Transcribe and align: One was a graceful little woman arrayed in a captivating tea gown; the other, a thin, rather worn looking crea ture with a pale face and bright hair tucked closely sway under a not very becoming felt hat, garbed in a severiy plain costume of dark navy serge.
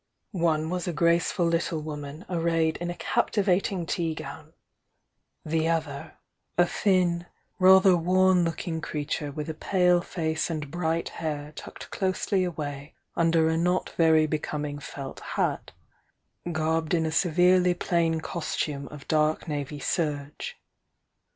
One 0.31 0.71
was 0.71 0.87
a 0.87 0.93
graceful 0.93 1.45
little 1.45 1.79
woman 1.79 2.25
arrayed 2.27 2.77
in 2.77 2.89
a 2.89 2.95
captivating 2.95 3.85
tea 3.85 4.15
gown; 4.15 4.53
the 5.45 5.67
other, 5.67 6.17
a 6.57 6.65
thin, 6.65 7.27
rather 7.59 7.95
worn 7.95 8.43
looking 8.43 8.81
crea 8.81 9.05
ture 9.05 9.31
with 9.31 9.47
a 9.47 9.53
pale 9.53 10.01
face 10.01 10.49
and 10.49 10.71
bright 10.71 11.09
hair 11.09 11.53
tucked 11.55 11.91
closely 11.91 12.45
sway 12.51 12.95
under 13.15 13.47
a 13.47 13.57
not 13.57 13.91
very 13.91 14.25
becoming 14.25 14.79
felt 14.79 15.19
hat, 15.19 15.71
garbed 16.51 16.95
in 16.95 17.05
a 17.05 17.09
severiy 17.11 17.77
plain 17.77 18.21
costume 18.21 18.87
of 18.87 19.07
dark 19.07 19.47
navy 19.47 19.77
serge. 19.79 20.57